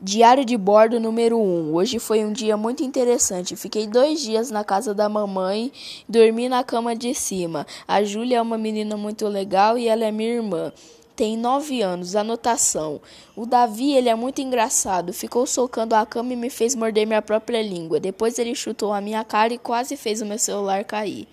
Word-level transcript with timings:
Diário 0.00 0.44
de 0.44 0.56
bordo 0.56 0.98
número 0.98 1.38
1. 1.38 1.72
Hoje 1.72 1.98
foi 2.00 2.24
um 2.24 2.32
dia 2.32 2.56
muito 2.56 2.82
interessante. 2.82 3.54
Fiquei 3.54 3.86
dois 3.86 4.20
dias 4.20 4.50
na 4.50 4.64
casa 4.64 4.92
da 4.92 5.08
mamãe, 5.08 5.72
dormi 6.08 6.48
na 6.48 6.64
cama 6.64 6.96
de 6.96 7.14
cima. 7.14 7.64
A 7.86 8.02
Júlia 8.02 8.38
é 8.38 8.42
uma 8.42 8.58
menina 8.58 8.96
muito 8.96 9.26
legal 9.28 9.78
e 9.78 9.86
ela 9.86 10.04
é 10.04 10.10
minha 10.10 10.34
irmã. 10.34 10.72
Tem 11.14 11.38
nove 11.38 11.80
anos. 11.80 12.16
Anotação. 12.16 13.00
O 13.36 13.46
Davi, 13.46 13.92
ele 13.92 14.08
é 14.08 14.14
muito 14.16 14.42
engraçado. 14.42 15.12
Ficou 15.12 15.46
socando 15.46 15.94
a 15.94 16.04
cama 16.04 16.32
e 16.32 16.36
me 16.36 16.50
fez 16.50 16.74
morder 16.74 17.06
minha 17.06 17.22
própria 17.22 17.62
língua. 17.62 18.00
Depois 18.00 18.36
ele 18.38 18.54
chutou 18.54 18.92
a 18.92 19.00
minha 19.00 19.24
cara 19.24 19.54
e 19.54 19.58
quase 19.58 19.96
fez 19.96 20.20
o 20.20 20.26
meu 20.26 20.40
celular 20.40 20.84
cair. 20.84 21.28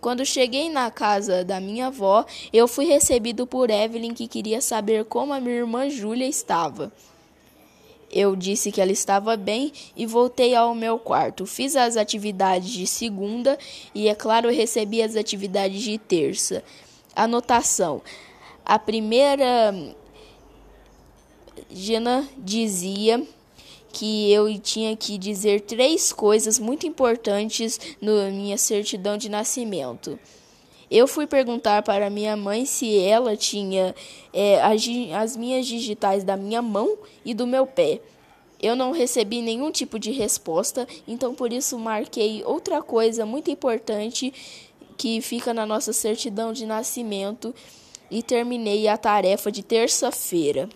Quando 0.00 0.26
cheguei 0.26 0.68
na 0.68 0.90
casa 0.90 1.44
da 1.44 1.60
minha 1.60 1.86
avó, 1.86 2.26
eu 2.52 2.66
fui 2.66 2.86
recebido 2.86 3.46
por 3.46 3.70
Evelyn, 3.70 4.12
que 4.12 4.28
queria 4.28 4.60
saber 4.60 5.04
como 5.04 5.32
a 5.32 5.40
minha 5.40 5.56
irmã 5.56 5.88
Júlia 5.88 6.26
estava. 6.26 6.92
Eu 8.14 8.36
disse 8.36 8.70
que 8.70 8.80
ela 8.80 8.92
estava 8.92 9.36
bem 9.36 9.72
e 9.96 10.06
voltei 10.06 10.54
ao 10.54 10.72
meu 10.72 11.00
quarto. 11.00 11.44
Fiz 11.44 11.74
as 11.74 11.96
atividades 11.96 12.70
de 12.70 12.86
segunda 12.86 13.58
e, 13.92 14.06
é 14.06 14.14
claro, 14.14 14.48
recebi 14.50 15.02
as 15.02 15.16
atividades 15.16 15.82
de 15.82 15.98
terça. 15.98 16.62
Anotação: 17.16 18.00
a 18.64 18.78
primeira. 18.78 19.74
Gina 21.70 22.28
dizia 22.38 23.20
que 23.92 24.30
eu 24.30 24.58
tinha 24.60 24.96
que 24.96 25.18
dizer 25.18 25.62
três 25.62 26.12
coisas 26.12 26.58
muito 26.58 26.86
importantes 26.86 27.80
na 28.00 28.30
minha 28.30 28.56
certidão 28.56 29.16
de 29.16 29.28
nascimento. 29.28 30.18
Eu 30.90 31.08
fui 31.08 31.26
perguntar 31.26 31.82
para 31.82 32.10
minha 32.10 32.36
mãe 32.36 32.66
se 32.66 32.98
ela 32.98 33.36
tinha 33.36 33.94
é, 34.32 34.60
as, 34.62 34.82
as 35.16 35.36
minhas 35.36 35.66
digitais 35.66 36.22
da 36.22 36.36
minha 36.36 36.62
mão 36.62 36.96
e 37.24 37.34
do 37.34 37.46
meu 37.46 37.66
pé. 37.66 38.00
Eu 38.62 38.74
não 38.74 38.92
recebi 38.92 39.42
nenhum 39.42 39.70
tipo 39.70 39.98
de 39.98 40.10
resposta, 40.10 40.86
então 41.06 41.34
por 41.34 41.52
isso 41.52 41.78
marquei 41.78 42.42
outra 42.44 42.80
coisa 42.82 43.26
muito 43.26 43.50
importante 43.50 44.32
que 44.96 45.20
fica 45.20 45.52
na 45.52 45.66
nossa 45.66 45.92
certidão 45.92 46.52
de 46.52 46.64
nascimento 46.64 47.54
e 48.10 48.22
terminei 48.22 48.88
a 48.88 48.96
tarefa 48.96 49.50
de 49.50 49.62
terça-feira. 49.62 50.68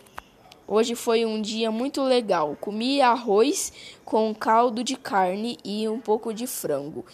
Hoje 0.67 0.95
foi 0.95 1.25
um 1.25 1.41
dia 1.41 1.71
muito 1.71 2.03
legal. 2.03 2.55
Comi 2.61 3.01
arroz 3.01 3.73
com 4.05 4.35
caldo 4.35 4.85
de 4.85 4.97
carne 4.97 5.57
e 5.65 5.89
um 5.89 5.99
pouco 5.99 6.35
de 6.35 6.47
frango. 6.47 7.07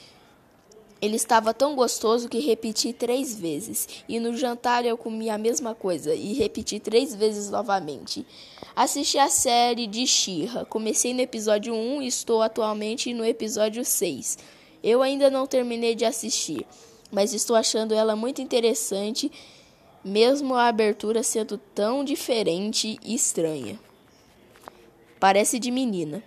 Ele 1.04 1.16
estava 1.16 1.52
tão 1.52 1.74
gostoso 1.76 2.30
que 2.30 2.38
repeti 2.38 2.90
três 2.94 3.38
vezes. 3.38 3.86
E 4.08 4.18
no 4.18 4.34
jantar 4.34 4.86
eu 4.86 4.96
comi 4.96 5.28
a 5.28 5.36
mesma 5.36 5.74
coisa 5.74 6.14
e 6.14 6.32
repeti 6.32 6.80
três 6.80 7.14
vezes 7.14 7.50
novamente. 7.50 8.26
Assisti 8.74 9.18
a 9.18 9.28
série 9.28 9.86
de 9.86 10.06
Shira. 10.06 10.64
Comecei 10.64 11.12
no 11.12 11.20
episódio 11.20 11.74
1 11.74 12.00
e 12.00 12.06
estou 12.06 12.40
atualmente 12.40 13.12
no 13.12 13.22
episódio 13.22 13.84
6. 13.84 14.38
Eu 14.82 15.02
ainda 15.02 15.28
não 15.28 15.46
terminei 15.46 15.94
de 15.94 16.06
assistir, 16.06 16.66
mas 17.12 17.34
estou 17.34 17.54
achando 17.54 17.92
ela 17.92 18.16
muito 18.16 18.40
interessante, 18.40 19.30
mesmo 20.02 20.54
a 20.54 20.68
abertura 20.68 21.22
sendo 21.22 21.58
tão 21.74 22.02
diferente 22.02 22.98
e 23.04 23.14
estranha. 23.14 23.78
Parece 25.20 25.58
de 25.58 25.70
menina. 25.70 26.24